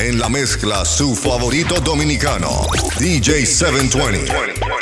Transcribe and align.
En 0.00 0.18
la 0.18 0.30
mezcla, 0.30 0.82
su 0.86 1.14
favorito 1.14 1.78
dominicano, 1.78 2.66
DJ 2.98 3.44
720. 3.44 4.79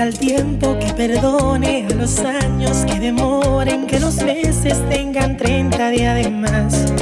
Al 0.00 0.18
tiempo 0.18 0.78
que 0.78 0.92
perdone, 0.92 1.86
a 1.90 1.94
los 1.94 2.18
años 2.18 2.84
que 2.86 3.00
demoren, 3.00 3.86
que 3.86 3.98
los 3.98 4.22
meses 4.22 4.76
tengan 4.90 5.36
30 5.36 5.90
días 5.90 6.14
de 6.16 6.30
más. 6.30 6.92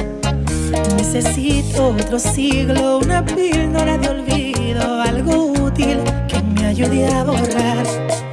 Necesito 0.95 1.89
otro 1.89 2.19
siglo, 2.19 2.99
una 2.99 3.25
píldora 3.25 3.97
de 3.97 4.09
olvido, 4.09 5.01
algo 5.01 5.47
útil 5.47 5.99
que 6.27 6.41
me 6.41 6.67
ayude 6.67 7.05
a 7.07 7.23
borrar 7.23 8.24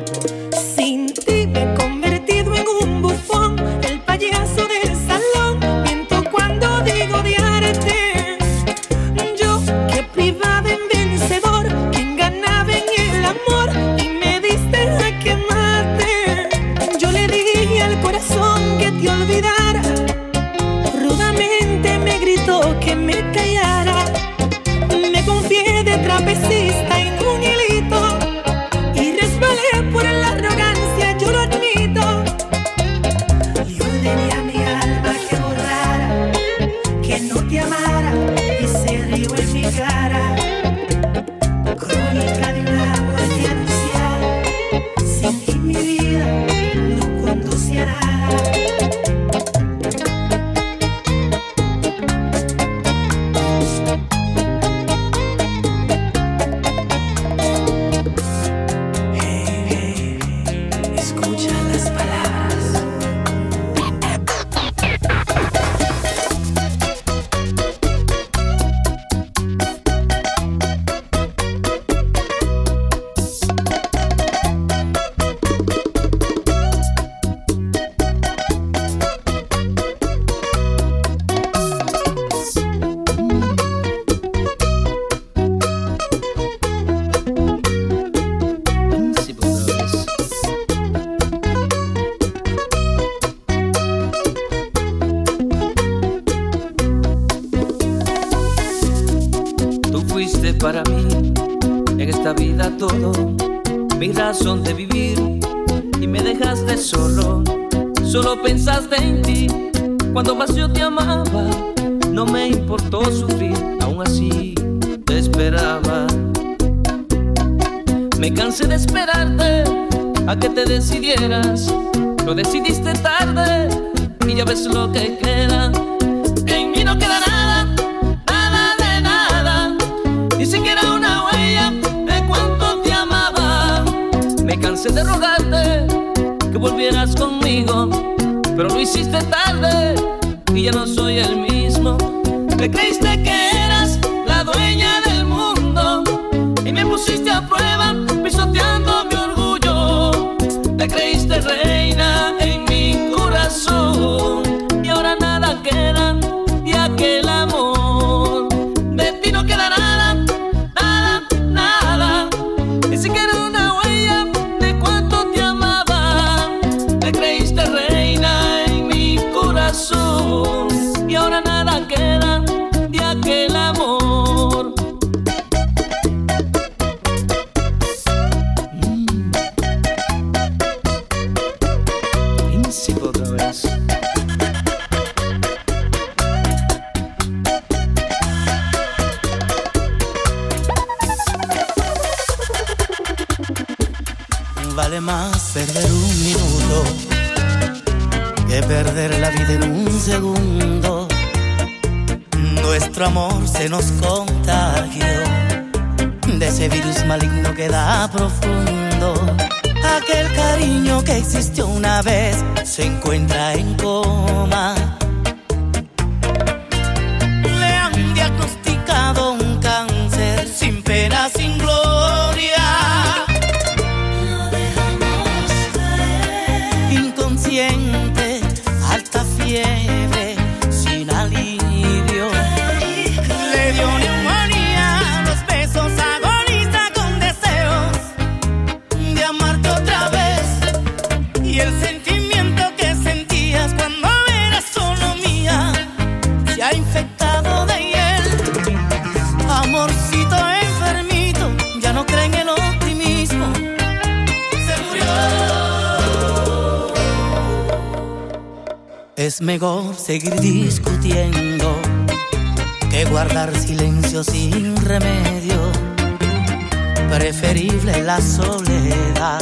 Preferible 267.13 268.03
la 268.05 268.19
soledad, 268.23 269.39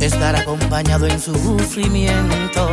estar 0.00 0.36
acompañado 0.36 1.08
en 1.08 1.20
su 1.20 1.34
sufrimiento. 1.34 2.70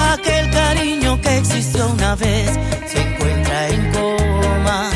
Aquel 0.00 0.50
cariño 0.50 1.20
que 1.20 1.36
existió 1.36 1.86
una 1.90 2.16
vez 2.16 2.50
se 2.86 3.02
encuentra 3.02 3.68
en 3.68 3.92
coma 3.92 4.90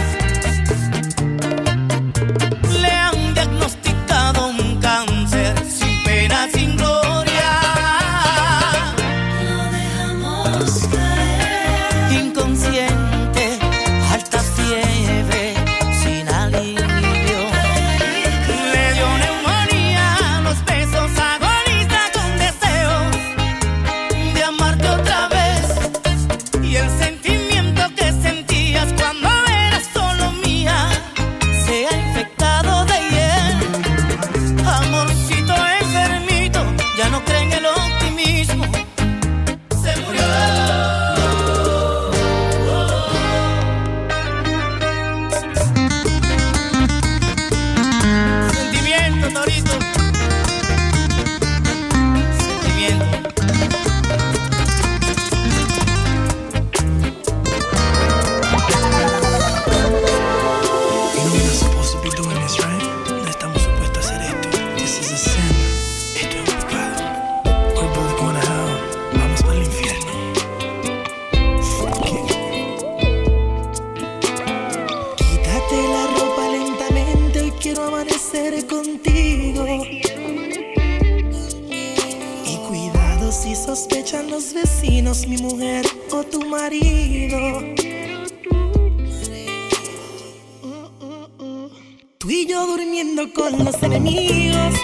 durmiendo 92.67 93.33
con 93.33 93.65
los 93.65 93.83
enemigos, 93.83 94.75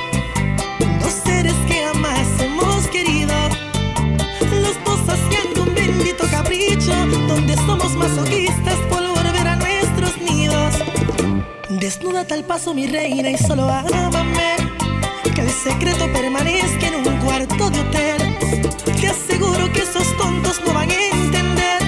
los 1.01 1.13
seres 1.13 1.55
que 1.67 1.85
jamás 1.85 2.27
hemos 2.41 2.87
querido, 2.89 3.33
los 4.51 4.85
dos 4.85 5.01
haciendo 5.09 5.63
un 5.63 5.75
bendito 5.75 6.25
capricho, 6.31 6.93
donde 7.29 7.55
somos 7.57 7.95
masoquistas 7.97 8.77
por 8.91 9.07
volver 9.07 9.47
a 9.47 9.57
nuestros 9.57 10.17
nidos. 10.21 10.75
Desnúdate 11.69 12.35
al 12.35 12.45
paso, 12.45 12.75
mi 12.75 12.87
reina, 12.87 13.31
y 13.31 13.39
solo 13.39 13.69
ámame. 13.69 14.57
Que 15.35 15.41
el 15.43 15.51
secreto 15.51 16.11
permanezca 16.13 16.89
en 16.89 16.95
un 17.07 17.17
cuarto 17.19 17.71
de 17.71 17.81
hotel. 17.81 18.39
Te 19.01 19.09
aseguro 19.09 19.73
que 19.73 19.81
esos 19.83 20.17
tontos 20.17 20.61
no 20.67 20.73
van 20.75 20.91
a 20.91 20.95
entender 20.95 21.79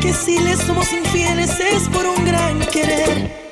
que 0.00 0.12
si 0.12 0.38
les 0.38 0.58
somos 0.58 0.92
infieles 0.92 1.60
es 1.60 1.88
por 1.88 2.04
un 2.06 2.24
gran 2.24 2.58
querer. 2.72 3.51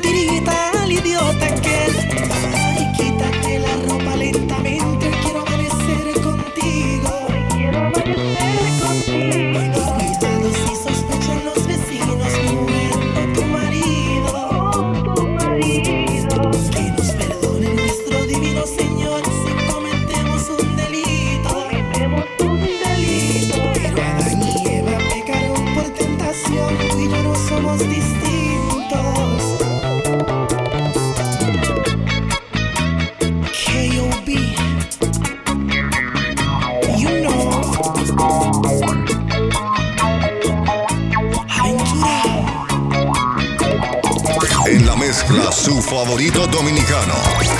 dominicano, 46.51 47.13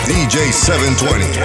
DJ 0.07 0.51
720. 0.51 1.39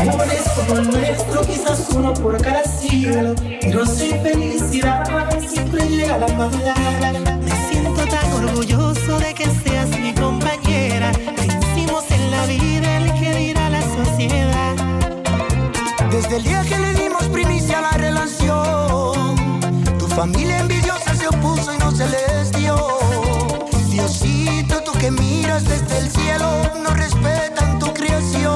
Amores 0.00 0.42
como 0.56 0.78
el 0.78 0.90
nuestro, 0.90 1.42
quizás 1.42 1.88
uno 1.90 2.14
por 2.14 2.40
cada 2.40 2.64
siglo, 2.64 3.34
pero 3.60 3.86
sin 3.86 4.20
felicidad 4.22 5.40
siempre 5.46 5.88
llega 5.88 6.18
la 6.18 6.28
mañana. 6.28 7.38
Me 7.42 7.68
siento 7.68 8.04
tan 8.06 8.32
orgulloso 8.44 9.18
de 9.18 9.34
que 9.34 9.44
seas 9.64 9.88
mi 9.98 10.14
compañera. 10.14 11.12
Vencimos 11.36 12.04
en 12.10 12.30
la 12.30 12.46
vida 12.46 12.96
el 12.98 13.14
que 13.20 13.34
dirá 13.36 13.68
la 13.68 13.82
sociedad. 13.82 14.74
Desde 16.10 16.36
el 16.36 16.44
día 16.44 16.62
que 16.62 16.78
le 16.78 16.94
dimos 16.94 17.24
primicia 17.28 17.78
a 17.78 17.82
la 17.82 17.92
relación, 17.92 19.36
tu 19.98 20.06
familia 20.08 20.58
envidiosa 20.60 21.14
se 21.14 21.28
opuso 21.28 21.74
y 21.74 21.78
no 21.78 21.90
se 21.90 22.06
les 22.08 22.51
miras 25.52 25.64
desde 25.64 25.98
el 25.98 26.10
cielo 26.10 26.46
no 26.82 26.90
respetan 26.94 27.78
tu 27.78 27.92
creación. 27.92 28.52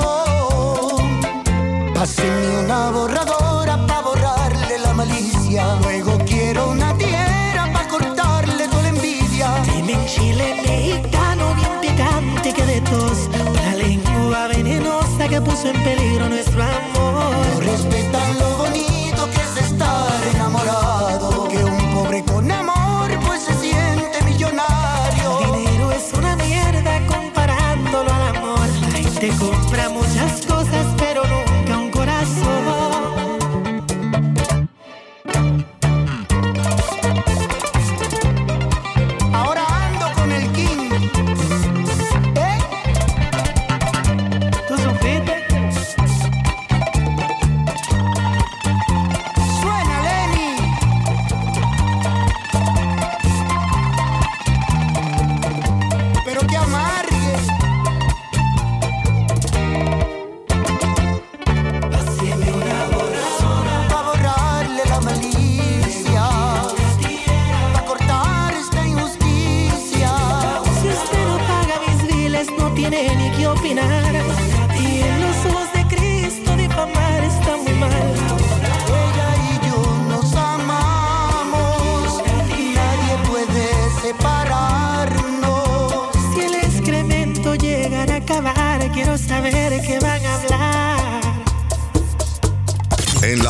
Pásenme 1.95 2.65
una 2.65 2.91
borradora 2.91 3.87
para 3.87 4.01
borrarle 4.01 4.79
la 4.79 4.95
malicia. 4.95 5.77
Luego 5.83 6.19
quiero 6.27 6.71
una 6.71 6.97
tierra 6.97 7.71
para 7.73 7.89
cortarle 7.89 8.69
toda 8.69 8.83
la 8.83 8.89
envidia. 8.89 9.55
Dime 9.65 10.07
chile 10.07 10.63
mexicano 10.63 11.55
bien 11.55 11.81
picante 11.81 12.53
que 12.53 12.65
de 12.65 12.81
tos. 12.83 13.29
La 13.65 13.75
lengua 13.75 14.49
venenosa 14.49 15.29
que 15.29 15.41
puso 15.41 15.69
en 15.69 15.83
peligro 15.83 16.29
nuestro 16.29 16.63
amor. 16.63 16.96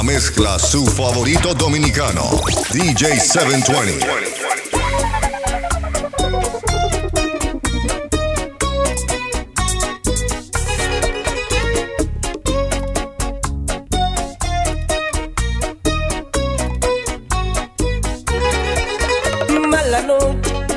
mezcla 0.07 0.57
su 0.57 0.87
favorito 0.87 1.53
dominicano, 1.53 2.23
DJ 2.73 3.19
720. 3.19 4.07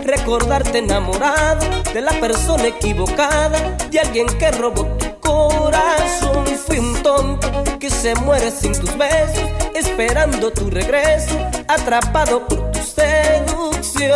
recordarte 0.04 0.80
enamorado 0.80 1.66
de 1.94 2.02
la 2.02 2.20
persona 2.20 2.68
equivocada, 2.68 3.78
de 3.92 4.00
alguien 4.00 4.28
que 4.40 4.52
robó 4.52 4.86
tu 4.98 5.20
corazón 5.20 6.29
se 8.02 8.16
muere 8.16 8.50
sin 8.50 8.72
tus 8.72 8.98
besos, 8.98 9.44
esperando 9.76 10.52
tu 10.52 10.70
regreso, 10.70 11.38
atrapado 11.68 12.48
por 12.48 12.72
tu 12.72 12.80
seducción. 12.80 14.10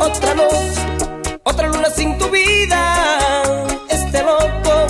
Otra 0.00 0.34
luz, 0.34 0.76
otra 1.42 1.66
luna 1.66 1.90
sin 1.90 2.16
tu 2.18 2.30
vida, 2.30 3.42
este 3.88 4.22
loco 4.22 4.86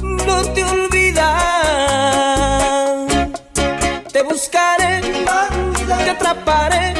no 0.00 0.42
te 0.54 0.64
olvida. 0.64 1.28
Te 4.10 4.22
buscaré, 4.22 5.02
te 5.86 6.10
atraparé 6.10 6.93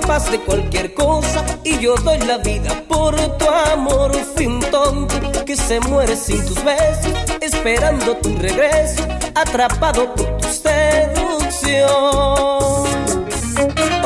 capaz 0.00 0.30
de 0.30 0.40
cualquier 0.40 0.94
cosa 0.94 1.44
y 1.64 1.78
yo 1.78 1.94
doy 1.96 2.16
la 2.20 2.38
vida 2.38 2.82
por 2.88 3.14
tu 3.36 3.46
amor. 3.46 4.10
Fui 4.34 4.46
un 4.46 4.60
tonto 4.60 5.44
que 5.44 5.54
se 5.54 5.80
muere 5.80 6.16
sin 6.16 6.42
tus 6.46 6.64
besos, 6.64 7.12
esperando 7.42 8.16
tu 8.16 8.34
regreso, 8.38 9.06
atrapado 9.34 10.14
por 10.14 10.38
tu 10.38 10.48
seducción. 10.48 11.90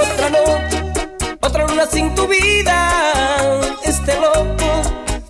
Otra 0.04 0.28
noche, 0.36 0.76
otra 1.40 1.66
luna 1.68 1.86
sin 1.86 2.12
tu 2.16 2.26
vida, 2.26 2.90
este 3.84 4.12
loco 4.20 4.68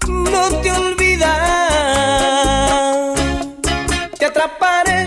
no 0.08 0.48
te 0.62 0.72
olvida. 0.72 1.32
Te 4.18 4.24
atraparé, 4.24 5.06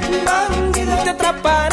te 1.03 1.09
atraparé. 1.09 1.68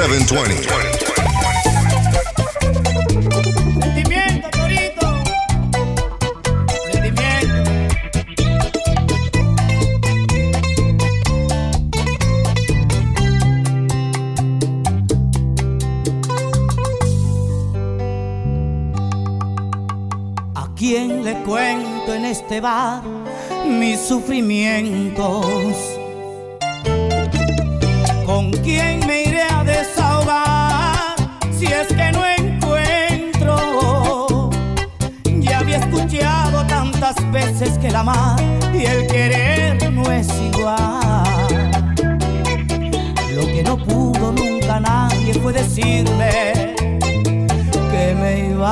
720. 0.00 0.66
quién 20.76 21.24
le 21.24 21.34
cuento 21.42 22.14
en 22.14 22.24
este 22.24 22.62
bar 22.62 23.02
mis 23.66 24.00
sufrimientos? 24.00 25.89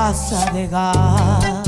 vas 0.08 0.32
a. 0.32 1.62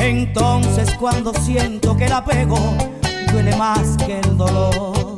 Entonces 0.00 0.90
cuando 0.98 1.32
siento 1.34 1.96
que 1.96 2.06
el 2.06 2.12
apego 2.12 2.58
duele 3.30 3.54
más 3.56 3.96
que 3.98 4.18
el 4.18 4.36
dolor. 4.36 5.16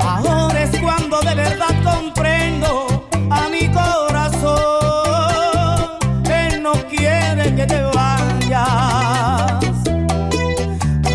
Ahora 0.00 0.62
es 0.62 0.78
cuando 0.80 1.20
de 1.20 1.34
verdad 1.34 1.74
comprendo 1.82 3.08
a 3.30 3.48
mi 3.48 3.68
corazón. 3.68 4.58
Él 6.30 6.62
no 6.62 6.72
quiere 6.90 7.54
que 7.54 7.66
te 7.66 7.82
vayas. 7.82 9.64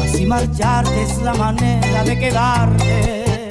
Así 0.03 0.25
marcharte 0.25 1.03
es 1.03 1.21
la 1.21 1.35
manera 1.35 2.03
de 2.03 2.17
quedarte. 2.17 3.49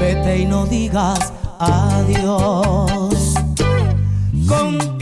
Vete 0.00 0.38
y 0.38 0.46
no 0.46 0.66
digas 0.66 1.31
adiós. 1.62 3.34
¿Con 4.48 5.01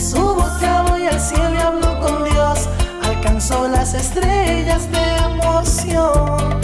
beso 0.00 0.16
de 0.16 0.22
su 0.22 0.34
boca 0.34 0.82
voy 0.88 1.06
al 1.06 1.20
cielo 1.20 1.54
y 1.54 1.56
hablo 1.56 2.00
con 2.00 2.24
Dios. 2.24 2.68
Alcanzó 3.02 3.68
las 3.68 3.94
estrellas 3.94 4.88
de 4.90 5.16
emoción. 5.16 6.60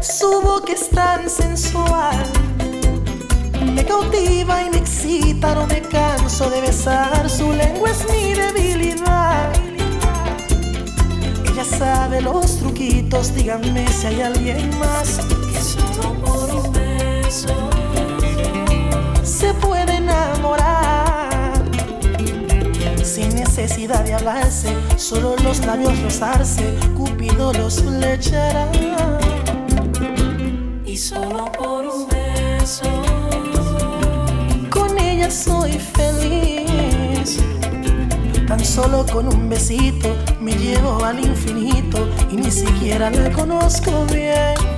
Su 0.00 0.42
boca 0.42 0.72
es 0.72 0.90
tan 0.90 1.28
sensual. 1.28 2.26
Me 3.74 3.84
cautiva 3.84 4.62
y 4.64 4.70
me 4.70 4.78
excita, 4.78 5.54
no 5.54 5.66
me 5.66 5.80
canso 5.80 6.50
de 6.50 6.60
besar. 6.60 7.28
Su 7.28 7.52
lengua 7.52 7.90
es 7.90 8.06
mi 8.10 8.34
debilidad. 8.34 9.52
Ella 11.50 11.64
sabe 11.64 12.20
los 12.20 12.58
truquitos, 12.58 13.34
díganme 13.34 13.86
si 13.88 14.06
hay 14.06 14.20
alguien 14.22 14.70
más 14.78 15.20
que 15.52 15.60
solo 15.60 16.12
por 16.24 16.77
se 19.48 19.54
puede 19.54 19.96
enamorar. 19.96 21.64
Sin 23.02 23.34
necesidad 23.34 24.04
de 24.04 24.14
hablarse, 24.14 24.76
solo 24.96 25.36
los 25.42 25.64
labios 25.64 25.98
rozarse, 26.02 26.74
Cupido 26.96 27.52
los 27.54 27.82
flechará. 27.82 28.68
Y 30.84 30.96
solo 30.96 31.50
por 31.52 31.86
un 31.86 32.08
beso, 32.08 32.90
con 34.70 34.98
ella 34.98 35.30
soy 35.30 35.72
feliz. 35.96 37.38
Tan 38.46 38.62
solo 38.64 39.06
con 39.06 39.28
un 39.28 39.48
besito 39.48 40.14
me 40.40 40.52
llevo 40.52 41.04
al 41.04 41.20
infinito 41.20 42.06
y 42.30 42.36
ni 42.36 42.50
siquiera 42.50 43.10
la 43.10 43.30
conozco 43.32 44.04
bien. 44.12 44.77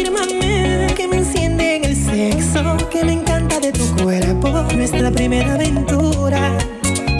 Confírmame 0.00 0.94
que 0.96 1.06
me 1.06 1.18
enciende 1.18 1.76
en 1.76 1.84
el 1.84 1.94
sexo, 1.94 2.74
que 2.90 3.04
me 3.04 3.12
encanta 3.12 3.60
de 3.60 3.70
tu 3.70 3.84
cuerpo, 4.02 4.48
nuestra 4.74 5.10
primera 5.10 5.56
aventura. 5.56 6.56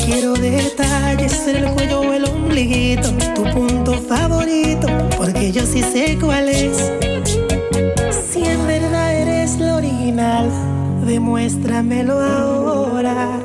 Quiero 0.03 0.33
detalles 0.33 1.47
en 1.47 1.57
el 1.57 1.71
cuello 1.73 2.01
o 2.01 2.13
el 2.15 2.25
ombliguito, 2.25 3.11
tu 3.35 3.45
punto 3.51 3.93
favorito, 4.01 4.89
porque 5.19 5.53
yo 5.53 5.67
sí 5.67 5.83
sé 5.83 6.17
cuál 6.19 6.49
es. 6.49 6.91
Si 8.27 8.45
en 8.45 8.67
verdad 8.67 9.15
eres 9.15 9.59
lo 9.59 9.77
original, 9.77 10.49
demuéstramelo 11.05 12.19
ahora. 12.19 13.40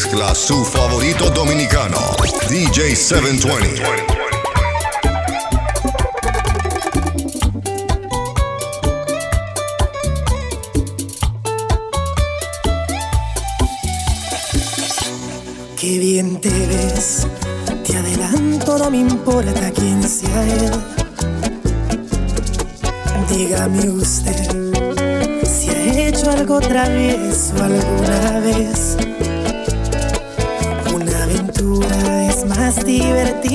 Mezcla, 0.00 0.34
su 0.34 0.64
favorito 0.64 1.28
dominicano, 1.28 1.98
DJ 2.48 2.96
720. 2.96 3.82
Qué 15.78 15.98
bien 15.98 16.40
te 16.40 16.48
ves, 16.48 17.26
te 17.84 17.96
adelanto, 17.96 18.78
no 18.78 18.90
me 18.90 18.98
importa 18.98 19.70
quién 19.70 20.02
sea 20.02 20.42
él. 20.44 20.72
Dígame 23.28 23.90
usted 23.90 24.72
si 25.44 25.68
ha 25.68 26.08
hecho 26.08 26.30
algo 26.30 26.58
travieso 26.58 27.54
alguna 27.62 28.40
vez. 28.40 29.09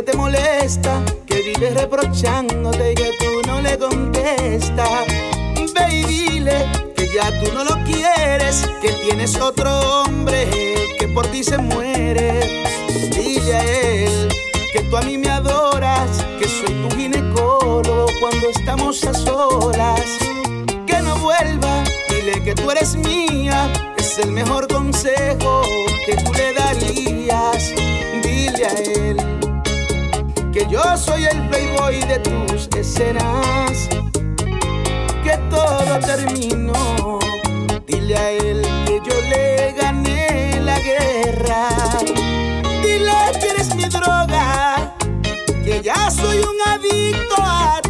que 0.00 0.12
te 0.12 0.16
molesta, 0.16 1.02
que 1.26 1.42
vive 1.42 1.70
reprochándote 1.70 2.92
y 2.92 2.94
que 2.94 3.10
tú 3.18 3.46
no 3.46 3.60
le 3.60 3.76
contestas. 3.76 5.04
Ve 5.74 5.94
y 5.94 6.02
dile 6.04 6.66
que 6.96 7.06
ya 7.14 7.28
tú 7.40 7.52
no 7.52 7.64
lo 7.64 7.76
quieres, 7.84 8.66
que 8.80 8.92
tienes 9.04 9.36
otro 9.36 9.68
hombre 10.00 10.48
que 10.98 11.06
por 11.08 11.26
ti 11.26 11.44
se 11.44 11.58
muere. 11.58 12.62
Dile 13.14 13.54
a 13.54 13.62
él 13.62 14.28
que 14.72 14.80
tú 14.84 14.96
a 14.96 15.02
mí 15.02 15.18
me 15.18 15.28
adoras, 15.28 16.24
que 16.38 16.48
soy 16.48 16.72
tu 16.82 16.96
ginecólogo 16.96 18.06
cuando 18.20 18.48
estamos 18.48 19.04
a 19.04 19.12
solas. 19.12 20.08
Que 20.86 21.02
no 21.02 21.16
vuelva, 21.16 21.84
dile 22.08 22.42
que 22.42 22.54
tú 22.54 22.70
eres 22.70 22.96
mía, 22.96 23.70
es 23.98 24.18
el 24.18 24.32
mejor 24.32 24.66
consejo 24.66 25.60
que 26.06 26.16
tú 26.16 26.32
le 26.32 26.54
darías. 26.54 27.09
soy 31.00 31.24
el 31.24 31.48
playboy 31.48 32.00
de 32.04 32.18
tus 32.18 32.68
escenas. 32.76 33.88
Que 35.24 35.36
todo 35.50 35.98
terminó. 36.00 37.18
Dile 37.86 38.16
a 38.16 38.30
él 38.30 38.62
que 38.86 39.00
yo 39.04 39.20
le 39.32 39.72
gané 39.72 40.60
la 40.60 40.78
guerra. 40.80 41.68
Dile 42.82 43.12
que 43.40 43.48
eres 43.48 43.74
mi 43.74 43.84
droga. 43.84 44.94
Que 45.64 45.80
ya 45.82 46.10
soy 46.10 46.38
un 46.38 46.56
adicto 46.66 47.36
a 47.38 47.80
ti. 47.82 47.89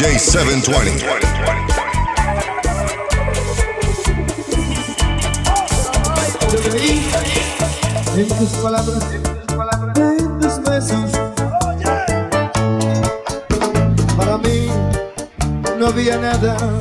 DJ 0.00 0.18
720. 0.18 1.04
En 8.16 8.28
tus 8.28 8.48
palabras, 8.62 9.04
en 9.12 10.38
tus 10.40 10.62
besos. 10.62 11.10
Para 14.16 14.38
mí 14.38 14.70
no 15.78 15.88
había 15.88 16.16
nada. 16.16 16.79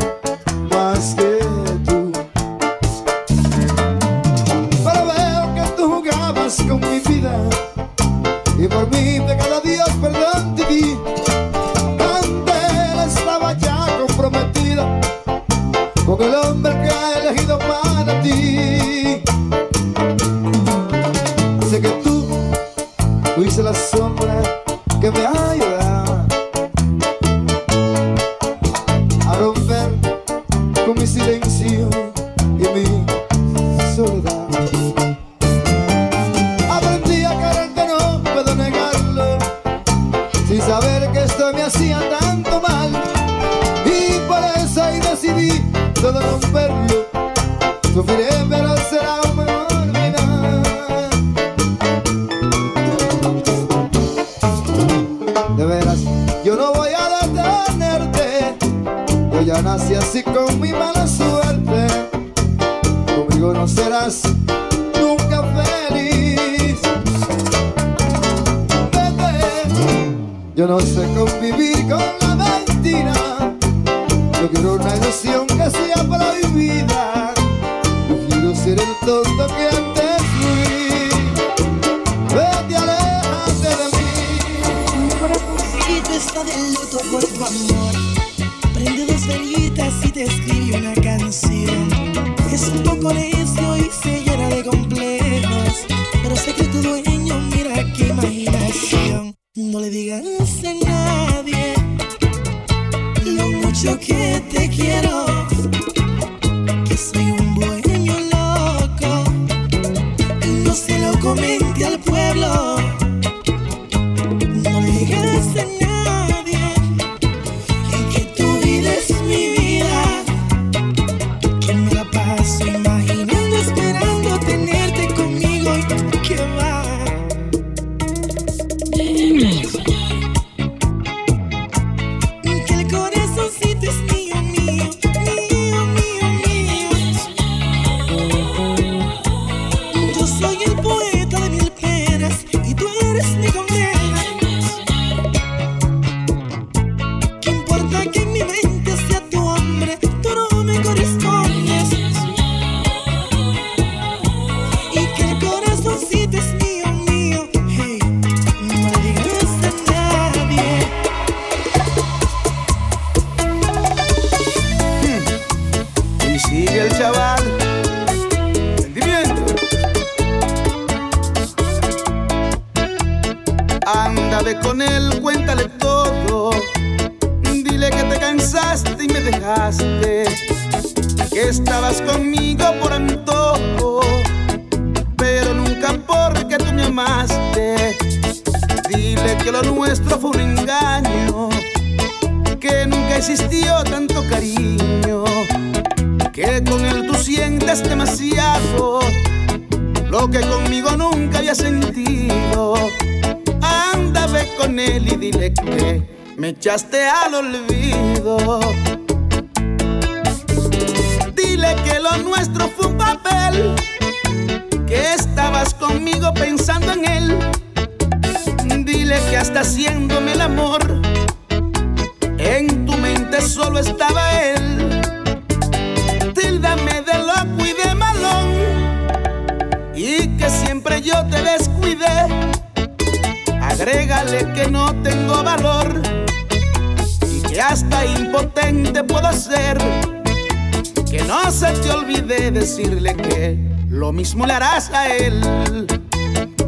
Te 241.90 241.96
olvide 241.96 242.52
decirle 242.52 243.16
que 243.16 243.58
lo 243.90 244.12
mismo 244.12 244.46
le 244.46 244.54
harás 244.54 244.92
a 244.92 245.10
él. 245.16 245.42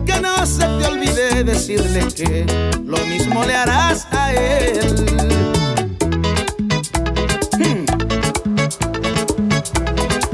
Que 0.06 0.20
no 0.20 0.46
se 0.46 0.66
te 0.66 0.86
olvide 0.88 1.44
decirle 1.44 2.08
que 2.16 2.46
lo 2.84 2.98
mismo 3.06 3.44
le 3.46 3.54
harás 3.54 4.08
a 4.12 4.34
él. 4.34 5.06
Hmm. 7.60 7.86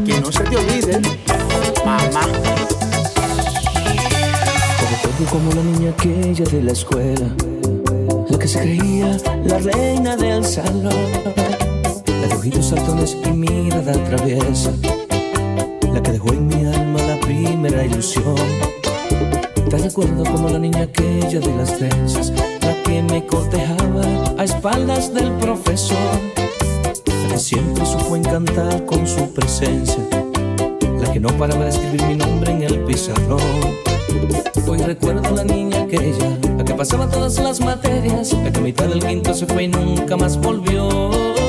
Que 0.06 0.22
no 0.22 0.32
se 0.32 0.44
te 0.44 0.56
olvide, 0.56 1.02
mamá. 1.86 2.26
Recuerdo 4.90 5.26
como 5.32 5.52
la 5.52 5.64
niña 5.64 5.92
aquella 5.92 6.46
de 6.46 6.62
la 6.64 6.72
escuela, 6.72 7.28
la 8.30 8.40
que 8.40 8.48
se 8.48 8.60
creía 8.60 9.18
la 9.44 9.58
reina 9.60 10.16
del 10.16 10.46
salón, 10.46 11.12
ojitos 12.48 12.68
saltones 12.68 13.18
y 13.26 13.32
mirada 13.32 13.92
traviesa, 14.06 14.72
la 15.92 16.02
que 16.02 16.12
dejó 16.14 16.30
en 16.30 16.48
mi 16.48 16.66
alma 16.66 17.02
la 17.02 17.20
primera 17.20 17.84
ilusión. 17.84 18.36
Te 19.70 19.78
recuerdo 19.78 20.24
como 20.24 20.48
la 20.48 20.58
niña 20.58 20.84
aquella 20.84 21.42
de 21.42 21.56
las 21.58 21.78
trenzas, 21.78 22.32
la 22.62 22.84
que 22.84 23.02
me 23.04 23.26
cortejaba 23.26 24.06
a 24.38 24.44
espaldas 24.46 25.14
del 25.14 25.30
profesor, 25.34 25.98
la 27.06 27.34
que 27.34 27.38
siempre 27.38 27.86
supo 27.86 28.16
encantar 28.16 28.86
con 28.86 29.06
su 29.06 29.30
presencia, 29.34 30.04
la 31.02 31.12
que 31.12 31.20
no 31.20 31.28
paraba 31.38 31.66
de 31.66 31.72
escribir 31.72 32.04
mi 32.06 32.16
nombre 32.16 32.52
en 32.52 32.64
el 32.64 32.80
pizarrón. 32.86 33.42
Hoy 34.66 34.78
recuerdo 34.80 35.36
la 35.36 35.44
niña 35.44 35.82
aquella, 35.82 36.38
la 36.58 36.64
que 36.64 36.74
pasaba 36.74 37.10
todas 37.10 37.40
las 37.40 37.60
materias, 37.60 38.32
la 38.32 38.52
que 38.54 38.60
a 38.60 38.62
mitad 38.62 38.86
del 38.86 39.06
quinto 39.06 39.34
se 39.34 39.46
fue 39.46 39.64
y 39.64 39.68
nunca 39.68 40.16
más 40.16 40.38
volvió. 40.38 41.47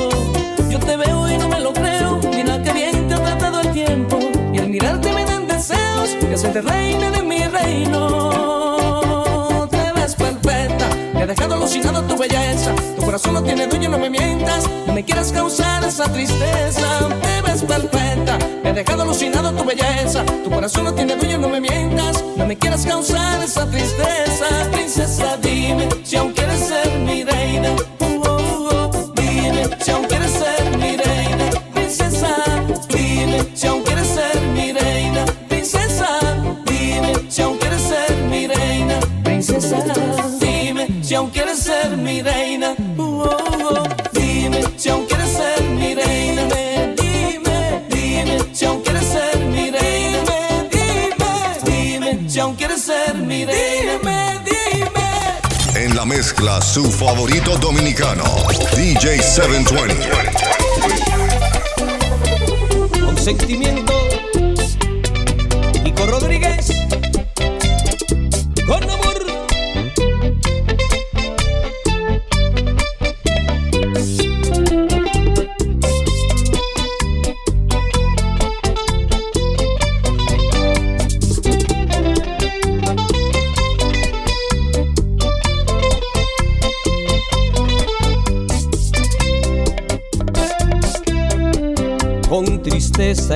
Hacerte 6.39 6.61
reina 6.61 7.11
de 7.11 7.21
mi 7.21 7.43
reino. 7.43 8.29
Te 9.69 9.91
ves 9.93 10.15
perfecta, 10.15 10.87
me 11.13 11.23
ha 11.23 11.25
dejado 11.25 11.55
alucinado 11.55 12.01
tu 12.03 12.17
belleza, 12.17 12.73
tu 12.95 13.01
corazón 13.03 13.33
no 13.33 13.43
tiene 13.43 13.67
dueño, 13.67 13.89
no 13.89 13.97
me 13.97 14.09
mientas, 14.09 14.63
no 14.87 14.93
me 14.93 15.03
quieras 15.03 15.33
causar 15.33 15.83
esa 15.83 16.05
tristeza. 16.13 17.09
Te 17.21 17.41
ves 17.41 17.61
perfecta, 17.63 18.37
me 18.63 18.69
ha 18.69 18.73
dejado 18.73 19.01
alucinado 19.03 19.51
tu 19.51 19.65
belleza, 19.65 20.23
tu 20.25 20.49
corazón 20.49 20.85
no 20.85 20.93
tiene 20.93 21.17
dueño, 21.17 21.39
no 21.39 21.49
me 21.49 21.59
mientas, 21.59 22.23
no 22.37 22.45
me 22.45 22.57
quieras 22.57 22.85
causar 22.85 23.43
esa 23.43 23.69
tristeza. 23.69 24.45
Princesa, 24.71 25.35
dime 25.41 25.89
si 26.03 26.15
aún 26.15 26.31
quieres 26.31 26.59
ser 26.61 26.99
mi 26.99 27.25
reina. 27.25 27.71
Uh, 27.99 28.23
oh, 28.25 28.69
oh, 28.71 29.11
dime 29.13 29.67
si 29.81 29.91
aún 29.91 30.05
quieres 30.05 30.31
ser 30.31 30.58
mezcla, 56.19 56.59
su 56.59 56.83
favorito 56.91 57.55
dominicano, 57.55 58.25
DJ 58.75 59.19
720. 59.19 60.09
Con 62.99 63.17
sentimiento, 63.17 63.98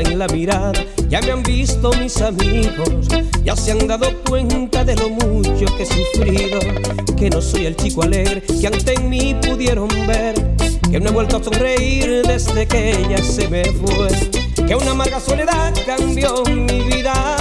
en 0.03 0.19
la 0.19 0.27
mirada, 0.27 0.85
ya 1.09 1.21
me 1.21 1.31
han 1.31 1.43
visto 1.43 1.91
mis 1.99 2.21
amigos, 2.21 3.07
ya 3.43 3.55
se 3.55 3.71
han 3.71 3.87
dado 3.87 4.07
cuenta 4.27 4.83
de 4.83 4.95
lo 4.95 5.09
mucho 5.09 5.65
que 5.77 5.83
he 5.83 5.85
sufrido, 5.85 6.59
que 7.17 7.29
no 7.29 7.41
soy 7.41 7.65
el 7.65 7.75
chico 7.75 8.03
alegre 8.03 8.41
que 8.41 8.67
ante 8.67 8.99
mí 8.99 9.35
pudieron 9.35 9.87
ver, 10.07 10.35
que 10.89 10.99
no 10.99 11.09
he 11.09 11.13
vuelto 11.13 11.37
a 11.37 11.43
sonreír 11.43 12.23
desde 12.25 12.67
que 12.67 12.91
ella 12.91 13.17
se 13.23 13.47
me 13.47 13.63
fue, 13.65 14.07
que 14.67 14.75
una 14.75 14.91
amarga 14.91 15.19
soledad 15.19 15.73
cambió 15.85 16.43
mi 16.45 16.81
vida, 16.83 17.37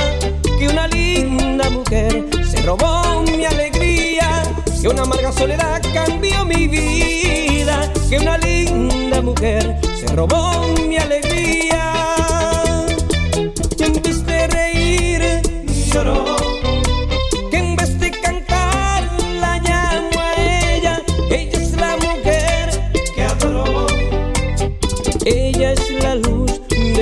que 0.58 0.68
una 0.68 0.86
linda 0.88 1.68
mujer 1.70 2.26
se 2.50 2.62
robó 2.62 3.22
mi 3.22 3.44
alegría, 3.44 4.42
que 4.80 4.88
una 4.88 5.02
amarga 5.02 5.32
soledad 5.32 5.80
cambió 5.94 6.44
mi 6.44 6.68
vida, 6.68 7.92
que 8.08 8.18
una 8.18 8.38
linda 8.38 9.20
mujer 9.22 9.78
se 9.98 10.06
robó 10.14 10.66
mi 10.86 10.96
alegría. 10.96 11.21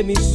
De 0.03 0.30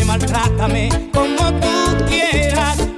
maltrátame 0.00 0.88
como 1.12 1.52
tú 1.60 2.04
quieras. 2.08 2.91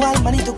Frío, 0.00 0.30
ni 0.30 0.38
tu 0.38 0.54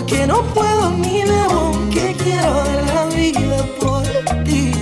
Que 0.00 0.26
no 0.26 0.42
puedo 0.54 0.90
ni 0.90 1.22
debo, 1.22 1.78
que 1.90 2.14
quiero 2.14 2.54
dar 2.54 2.82
la 2.94 3.04
vida 3.14 3.58
por 3.78 4.02
ti. 4.42 4.72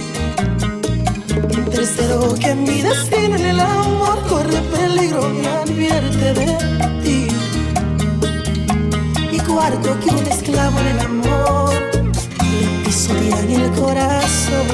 Tercero 1.70 2.34
que 2.36 2.54
mi 2.54 2.80
destino 2.80 3.34
en 3.36 3.44
el 3.44 3.60
amor 3.60 4.22
corre 4.28 4.60
peligro 4.72 5.22
y 5.34 5.46
advierte 5.46 6.32
de 6.32 6.56
ti. 7.02 7.28
Y 9.32 9.38
cuarto 9.40 9.98
que 10.00 10.10
un 10.10 10.26
esclavo 10.26 10.78
en 10.78 10.86
el 10.86 11.00
amor 11.00 11.74
le 11.74 12.84
pisotean 12.84 13.50
el 13.50 13.70
corazón. 13.72 14.68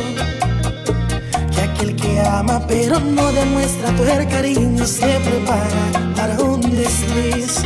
Que 1.51 1.61
aquel 1.63 1.97
que 1.97 2.21
ama 2.21 2.63
pero 2.69 3.01
no 3.01 3.33
demuestra 3.33 3.89
el 3.89 4.29
cariño 4.29 4.87
se 4.87 5.19
prepara 5.21 6.15
para 6.15 6.39
un 6.41 6.61
desliz. 6.61 7.63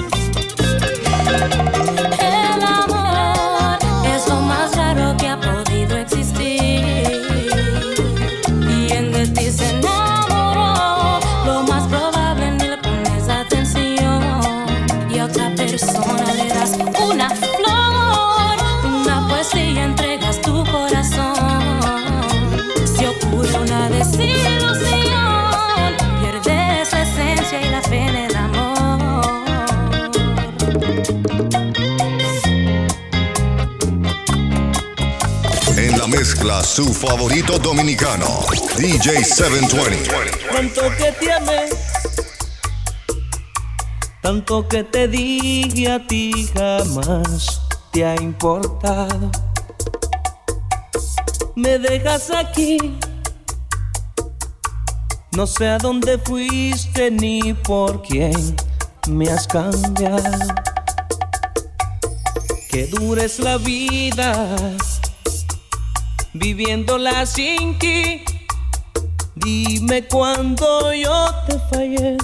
Su 36.58 36.92
favorito 36.92 37.58
dominicano, 37.58 38.26
DJ 38.76 39.24
720. 39.24 40.10
Tanto 40.50 40.82
que 40.96 41.12
te 41.12 41.32
amé, 41.32 41.60
tanto 44.20 44.66
que 44.66 44.82
te 44.82 45.06
dije 45.06 45.92
a 45.92 46.04
ti 46.04 46.50
jamás 46.52 47.60
te 47.92 48.04
ha 48.04 48.20
importado. 48.20 49.30
Me 51.54 51.78
dejas 51.78 52.30
aquí, 52.30 52.98
no 55.36 55.46
sé 55.46 55.68
a 55.68 55.78
dónde 55.78 56.18
fuiste 56.18 57.12
ni 57.12 57.54
por 57.54 58.02
quién 58.02 58.56
me 59.08 59.30
has 59.30 59.46
cambiado. 59.46 60.48
Que 62.68 62.86
dures 62.86 63.38
la 63.38 63.56
vida 63.56 64.58
viviéndola 66.32 67.26
sin 67.26 67.78
ti. 67.78 68.24
Dime 69.34 70.06
cuándo 70.08 70.92
yo 70.92 71.26
te 71.46 71.58
fallé. 71.70 72.16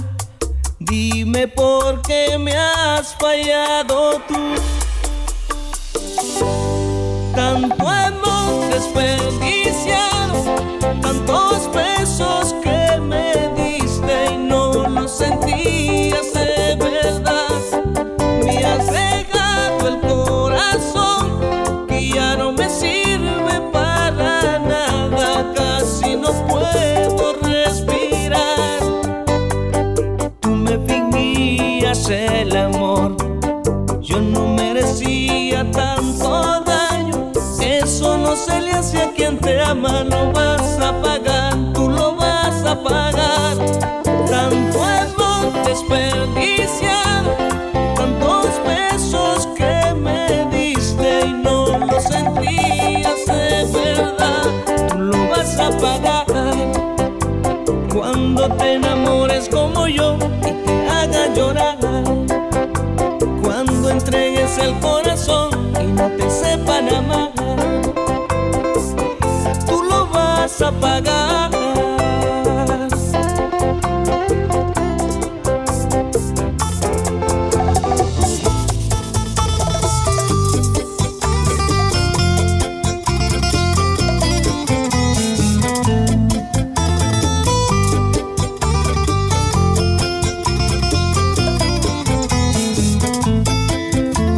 Dime 0.78 1.48
por 1.48 2.02
qué 2.02 2.38
me 2.38 2.56
has 2.56 3.14
fallado 3.14 4.20
tú. 4.28 4.54
Tanto 7.34 7.92
hemos 7.92 8.68
desperdiciado, 8.70 10.44
tantos 11.02 11.70
besos 11.72 12.54
que 12.62 12.65
quien 39.76 39.82
te 39.82 39.88
ama, 39.88 40.04
lo 40.04 40.32
vas 40.32 40.78
a 40.80 40.92
pagar, 41.00 41.54
tú 41.74 41.88
lo 41.88 42.14
vas 42.16 42.64
a 42.64 42.82
pagar. 42.82 43.56
Tanto 44.28 44.78
hemos 44.78 45.66
desperdiciado, 45.66 47.34
tantos 47.96 48.48
besos 48.64 49.46
que 49.56 49.94
me 49.94 50.46
diste 50.50 51.26
y 51.26 51.32
no 51.32 51.78
lo 51.78 52.00
sentías 52.00 53.26
de 53.26 53.66
verdad, 53.72 54.42
tú 54.88 54.98
lo 54.98 55.28
vas 55.28 55.58
a 55.58 55.70
pagar. 55.70 56.26
Cuando 57.92 58.48
te 58.56 58.74
enamores 58.74 59.48
como 59.48 59.86
yo 59.88 60.16
y 60.42 60.52
te 60.64 60.88
haga 60.88 61.34
llorar. 61.34 61.78
Cuando 63.42 63.90
entregues 63.90 64.58
el 64.58 64.78
corazón 64.80 65.05
vas 70.80 71.00
a 71.00 71.00
pagar. 71.00 71.46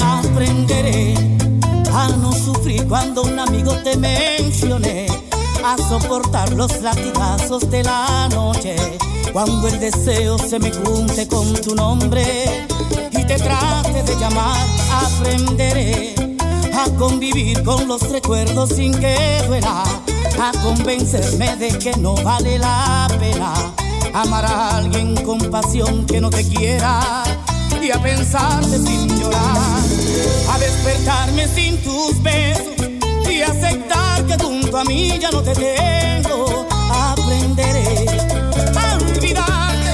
Aprenderé 0.01 1.15
a 1.93 2.09
no 2.21 2.33
sufrir 2.33 2.87
cuando 2.87 3.23
un 3.23 3.39
amigo 3.39 3.73
te 3.83 3.97
mencione, 3.97 5.08
a 5.73 5.77
soportar 5.77 6.51
los 6.55 6.81
latigazos 6.81 7.69
de 7.71 7.83
la 7.83 8.27
noche, 8.31 8.77
cuando 9.35 9.69
el 9.69 9.79
deseo 9.79 10.39
se 10.39 10.59
me 10.59 10.73
junte 10.73 11.29
con 11.29 11.53
tu 11.61 11.75
nombre 11.75 12.67
y 13.13 13.25
te 13.25 13.37
trate 13.37 14.03
de 14.03 14.17
llamar. 14.17 14.57
Aprenderé 14.91 16.15
a 16.73 16.89
convivir 16.97 17.63
con 17.65 17.87
los 17.87 18.09
recuerdos 18.09 18.71
sin 18.71 18.99
que 18.99 19.43
duela, 19.47 19.83
a 20.41 20.53
convencerme 20.63 21.57
de 21.57 21.69
que 21.79 21.93
no 21.99 22.15
vale 22.15 22.59
la 22.59 23.07
pena 23.19 23.53
amar 24.15 24.47
a 24.47 24.79
alguien 24.79 25.17
con 25.17 25.39
pasión 25.51 26.07
que 26.07 26.19
no 26.19 26.31
te 26.31 26.49
quiera. 26.49 27.25
y 27.83 27.91
a 27.91 28.03
pensarte 28.03 28.79
sin 28.79 29.21
llorar, 29.21 29.83
a 30.51 30.59
despertarme 30.59 31.47
sin 31.47 31.77
tus 31.83 32.23
besos 32.23 32.89
y 33.31 33.43
aceptar 33.43 34.27
que 34.27 34.37
junto 34.69 34.79
a 34.79 34.85
mí 34.85 35.19
ya 35.19 35.31
no 35.31 35.43
te 35.43 35.55
tengo. 35.55 36.67
Aprenderé 36.93 38.05
a 38.77 38.97
olvidarte, 38.97 39.93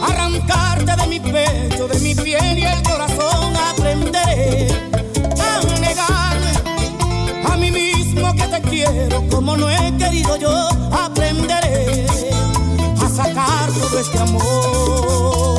arrancarte 0.00 0.94
de 0.96 1.06
mi 1.08 1.18
pecho, 1.18 1.88
de 1.88 1.98
mi 1.98 2.14
piel 2.14 2.58
y 2.58 2.64
el 2.64 2.82
corazón. 2.82 3.52
Aprenderé 3.56 4.68
a 5.40 5.80
negarme 5.80 6.52
a 7.52 7.56
mí 7.56 7.70
mismo 7.72 8.32
que 8.34 8.46
te 8.46 8.60
quiero 8.62 9.24
como 9.28 9.56
no 9.56 9.68
he 9.68 9.96
querido 9.96 10.36
yo. 10.36 10.68
Aprenderé 10.92 12.06
a 13.04 13.08
sacar 13.08 13.72
todo 13.72 13.98
este 13.98 14.18
amor 14.18 15.49